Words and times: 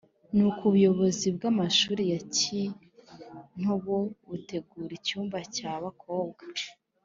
nuko 0.35 0.61
ubuyobozi 0.69 1.27
bwa 1.35 1.49
mashuri 1.59 2.03
ya 2.13 2.19
kintobo 2.35 3.97
butegura 4.27 4.91
icyumba 4.99 5.37
cya 5.55 5.71
bakobwa 5.83 6.45